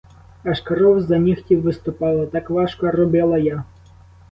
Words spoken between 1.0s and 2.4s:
з-за нігтів виступала,